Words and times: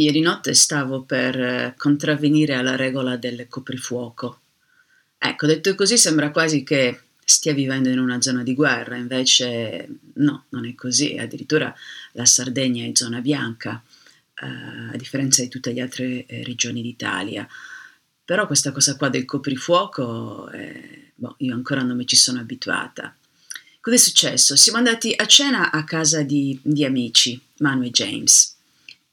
Ieri 0.00 0.20
notte 0.20 0.54
stavo 0.54 1.02
per 1.02 1.38
eh, 1.38 1.74
contravvenire 1.76 2.54
alla 2.54 2.74
regola 2.74 3.18
del 3.18 3.46
coprifuoco. 3.50 4.40
Ecco, 5.18 5.44
detto 5.44 5.74
così 5.74 5.98
sembra 5.98 6.30
quasi 6.30 6.62
che 6.62 7.00
stia 7.22 7.52
vivendo 7.52 7.90
in 7.90 7.98
una 7.98 8.22
zona 8.22 8.42
di 8.42 8.54
guerra, 8.54 8.96
invece 8.96 9.86
no, 10.14 10.46
non 10.48 10.66
è 10.66 10.74
così, 10.74 11.18
addirittura 11.18 11.74
la 12.12 12.24
Sardegna 12.24 12.86
è 12.86 12.92
zona 12.94 13.20
bianca, 13.20 13.82
eh, 14.42 14.94
a 14.94 14.96
differenza 14.96 15.42
di 15.42 15.48
tutte 15.48 15.70
le 15.70 15.82
altre 15.82 16.24
eh, 16.24 16.44
regioni 16.44 16.80
d'Italia. 16.80 17.46
Però 18.24 18.46
questa 18.46 18.72
cosa 18.72 18.96
qua 18.96 19.10
del 19.10 19.26
coprifuoco, 19.26 20.48
eh, 20.48 21.12
boh, 21.14 21.34
io 21.40 21.52
ancora 21.52 21.82
non 21.82 21.98
mi 21.98 22.06
ci 22.06 22.16
sono 22.16 22.40
abituata. 22.40 23.14
Cosa 23.82 23.96
è 23.96 23.98
successo? 23.98 24.56
Siamo 24.56 24.78
andati 24.78 25.12
a 25.14 25.26
cena 25.26 25.70
a 25.70 25.84
casa 25.84 26.22
di, 26.22 26.58
di 26.62 26.86
amici, 26.86 27.38
Manu 27.58 27.82
e 27.82 27.90
James 27.90 28.56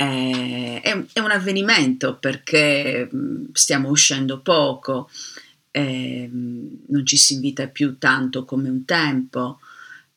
è, 0.00 1.20
un 1.20 1.30
avvenimento 1.30 2.18
perché 2.18 3.08
mm, 3.12 3.46
stiamo 3.52 3.88
uscendo 3.88 4.40
poco, 4.40 5.10
eh, 5.72 6.30
non 6.30 7.04
ci 7.04 7.16
si 7.16 7.34
invita 7.34 7.66
più 7.66 7.98
tanto 7.98 8.44
come 8.44 8.68
un 8.68 8.84
tempo. 8.84 9.58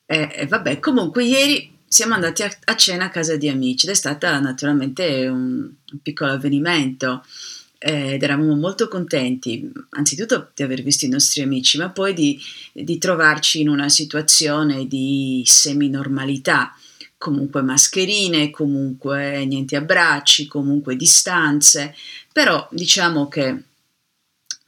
E 0.06 0.46
vabbè, 0.46 0.78
comunque 0.78 1.24
ieri 1.24 1.78
siamo 1.88 2.14
andati 2.14 2.42
a, 2.42 2.50
a, 2.64 2.76
cena 2.76 3.06
a 3.06 3.10
casa 3.10 3.36
di 3.36 3.48
amici 3.48 3.86
ed 3.86 3.92
è 3.92 3.96
stato 3.96 4.26
naturalmente 4.38 5.26
un, 5.26 5.68
un 5.90 5.98
piccolo 6.00 6.32
avvenimento 6.32 7.24
ed 7.78 8.22
eravamo 8.22 8.54
molto 8.54 8.86
contenti, 8.86 9.68
anzitutto 9.90 10.52
di 10.54 10.62
aver 10.62 10.82
visto 10.82 11.06
i 11.06 11.08
nostri 11.08 11.42
amici, 11.42 11.78
ma 11.78 11.90
poi 11.90 12.14
di, 12.14 12.38
di 12.72 12.98
trovarci 12.98 13.60
in 13.60 13.68
una 13.68 13.88
situazione 13.88 14.86
di 14.86 15.42
semi-normalità 15.44 16.72
comunque 17.22 17.62
mascherine, 17.62 18.50
comunque 18.50 19.44
niente 19.44 19.76
abbracci, 19.76 20.48
comunque 20.48 20.96
distanze, 20.96 21.94
però 22.32 22.66
diciamo 22.72 23.28
che 23.28 23.62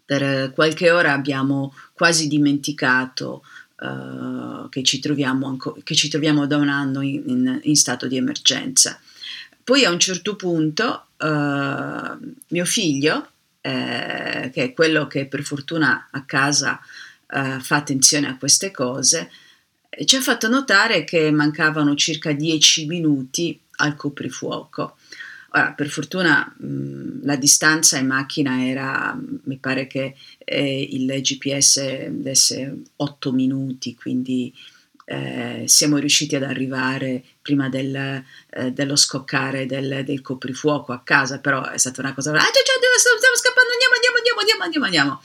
per 0.04 0.52
qualche 0.54 0.92
ora 0.92 1.14
abbiamo 1.14 1.74
quasi 1.92 2.28
dimenticato 2.28 3.42
uh, 3.80 4.68
che, 4.68 4.84
ci 4.84 5.00
troviamo 5.00 5.48
anco, 5.48 5.76
che, 5.82 5.96
ci 5.96 6.08
troviamo 6.08 6.46
da 6.46 6.56
un 6.56 6.68
anno 6.68 7.00
in, 7.00 7.24
in, 7.26 7.60
in, 7.64 7.74
stato 7.74 8.06
di 8.06 8.18
emergenza. 8.18 9.00
Poi 9.64 9.84
a 9.84 9.90
un 9.90 9.98
certo 9.98 10.36
punto 10.36 11.06
uh, 11.18 12.34
mio 12.48 12.64
figlio, 12.64 13.30
eh, 13.62 14.50
che 14.52 14.62
è 14.62 14.72
quello 14.72 15.08
che 15.08 15.26
per 15.26 15.42
fortuna 15.42 16.06
a 16.12 16.22
casa 16.24 16.78
uh, 17.32 17.58
fa 17.58 17.76
attenzione 17.76 18.28
a 18.28 18.36
queste 18.36 18.70
cose, 18.70 19.28
ci 20.04 20.16
ha 20.16 20.20
fatto 20.20 20.48
notare 20.48 21.04
che 21.04 21.30
mancavano 21.30 21.94
circa 21.94 22.32
10 22.32 22.86
minuti 22.86 23.58
al 23.76 23.94
coprifuoco. 23.96 24.96
Ora, 25.50 25.72
per 25.72 25.88
fortuna 25.88 26.52
mh, 26.56 27.24
la 27.24 27.36
distanza 27.36 27.96
in 27.98 28.08
macchina 28.08 28.66
era, 28.66 29.16
mi 29.44 29.56
pare 29.58 29.86
che 29.86 30.16
eh, 30.38 30.88
il 30.90 31.06
GPS 31.20 32.08
desse 32.08 32.82
8 32.96 33.32
minuti, 33.32 33.94
quindi 33.94 34.52
eh, 35.06 35.64
siamo 35.66 35.98
riusciti 35.98 36.34
ad 36.34 36.42
arrivare 36.42 37.22
prima 37.42 37.68
del, 37.68 37.94
eh, 37.94 38.72
dello 38.72 38.96
scoccare 38.96 39.66
del, 39.66 40.02
del, 40.04 40.22
coprifuoco 40.22 40.92
a 40.92 41.02
casa, 41.04 41.38
però 41.38 41.68
è 41.68 41.78
stata 41.78 42.00
una 42.00 42.14
cosa... 42.14 42.30
Ah, 42.30 42.34
stiamo 42.34 43.36
scappando, 43.36 43.70
andiamo, 43.72 43.94
andiamo, 43.94 44.16
andiamo, 44.16 44.40
andiamo, 44.40 44.64
andiamo, 44.64 44.84
andiamo. 44.86 45.22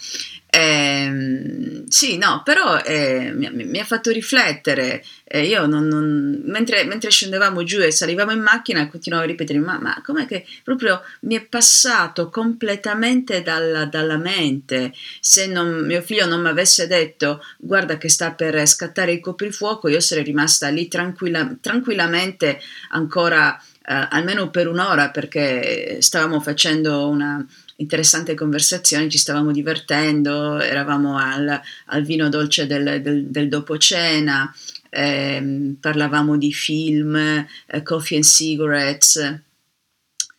Eh, 0.52 1.84
sì, 1.90 2.18
no, 2.18 2.42
però 2.44 2.80
eh, 2.80 3.32
mi, 3.36 3.50
mi, 3.52 3.80
ha 3.80 3.84
fatto 3.84 4.10
riflettere. 4.10 5.04
Eh, 5.24 5.46
io 5.46 5.68
non, 5.68 5.86
non, 5.88 6.42
mentre, 6.46 6.84
mentre, 6.86 7.12
scendevamo 7.12 7.64
giù 7.64 7.80
e 7.82 7.92
salivamo 7.92 8.32
in 8.32 8.42
macchina, 8.42 8.88
continuavo 8.90 9.26
a 9.26 9.28
ripetere: 9.28 9.60
Ma, 9.60 9.78
ma 9.80 10.02
com'è 10.04 10.26
che 10.26 10.46
proprio 10.64 11.02
mi 11.22 11.36
è 11.36 11.46
passato 11.46 12.30
completamente 12.30 13.44
dalla, 13.44 13.86
dalla 13.86 14.18
mente? 14.18 14.92
Se 15.20 15.46
non, 15.46 15.86
mio 15.86 16.02
figlio 16.02 16.26
non 16.26 16.42
mi 16.42 16.50
avesse 16.50 16.88
detto 16.88 17.44
guarda 17.58 17.98
che 17.98 18.10
sta 18.10 18.32
per 18.34 18.66
scattare 18.66 19.12
il 19.14 19.20
coprifuoco, 19.20 19.88
io 19.88 20.00
sarei 20.00 20.24
rimasta 20.24 20.70
lì 20.70 20.88
tranquilla, 20.88 21.56
tranquillamente 21.62 22.60
ancora. 22.90 23.62
Uh, 23.90 24.06
almeno 24.10 24.52
per 24.52 24.68
un'ora 24.68 25.10
perché 25.10 25.98
stavamo 26.00 26.40
facendo 26.40 27.08
una, 27.08 27.44
interessante 27.80 28.36
conversazione, 28.36 29.10
ci 29.10 29.18
stavamo 29.18 29.52
divertendo, 29.52 30.60
eravamo 30.60 31.18
al, 31.18 31.60
al 31.86 32.04
vino 32.04 32.30
dolce 32.30 32.68
del, 32.68 33.02
del, 33.02 33.26
del 33.26 33.50
dopo 33.50 33.78
cena, 33.78 34.54
eh, 34.90 35.76
parlavamo 35.80 36.38
di 36.38 36.54
film, 36.54 37.16
eh, 37.16 37.84
coffee 37.84 38.18
and 38.18 38.26
cigarettes, 38.26 39.42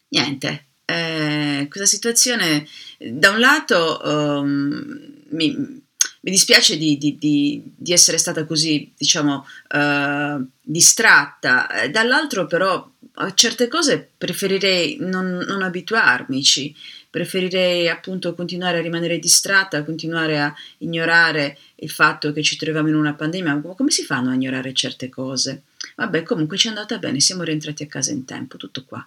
niente. 0.08 0.64
Eh, 0.84 1.66
questa 1.68 1.86
situazione, 1.86 2.66
da 2.98 3.30
un 3.30 3.38
lato, 3.38 4.00
um, 4.02 4.98
mi, 5.30 5.54
mi, 5.54 6.30
dispiace 6.30 6.76
di, 6.76 6.98
di, 6.98 7.16
di, 7.16 7.62
di, 7.76 7.92
essere 7.92 8.18
stata 8.18 8.44
così, 8.44 8.92
diciamo, 8.98 9.46
uh, 9.72 10.44
distratta, 10.60 11.68
dall'altro 11.90 12.46
però 12.46 12.90
a 13.22 13.34
certe 13.34 13.68
cose 13.68 14.08
preferirei 14.16 14.96
non, 15.00 15.44
non 15.46 15.62
abituarmici 15.62 16.74
preferirei 17.10 17.88
appunto 17.88 18.34
continuare 18.34 18.78
a 18.78 18.82
rimanere 18.82 19.18
distratta, 19.18 19.82
continuare 19.82 20.40
a 20.40 20.54
ignorare 20.78 21.58
il 21.76 21.90
fatto 21.90 22.32
che 22.32 22.42
ci 22.42 22.56
troviamo 22.56 22.88
in 22.88 22.94
una 22.94 23.14
pandemia. 23.14 23.60
Come 23.76 23.90
si 23.90 24.04
fanno 24.04 24.30
a 24.30 24.34
ignorare 24.34 24.72
certe 24.72 25.08
cose? 25.08 25.64
Vabbè, 25.96 26.22
comunque 26.22 26.56
ci 26.56 26.68
è 26.68 26.70
andata 26.70 26.98
bene, 26.98 27.18
siamo 27.18 27.42
rientrati 27.42 27.82
a 27.82 27.88
casa 27.88 28.12
in 28.12 28.24
tempo, 28.24 28.56
tutto 28.56 28.84
qua. 28.84 29.04